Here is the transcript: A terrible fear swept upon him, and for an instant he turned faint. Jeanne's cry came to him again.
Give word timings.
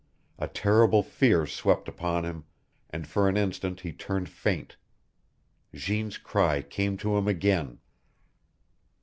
A 0.39 0.47
terrible 0.47 1.03
fear 1.03 1.45
swept 1.45 1.87
upon 1.87 2.23
him, 2.25 2.45
and 2.89 3.05
for 3.05 3.29
an 3.29 3.37
instant 3.37 3.81
he 3.81 3.91
turned 3.93 4.29
faint. 4.29 4.75
Jeanne's 5.75 6.17
cry 6.17 6.63
came 6.63 6.97
to 6.97 7.15
him 7.15 7.27
again. 7.27 7.77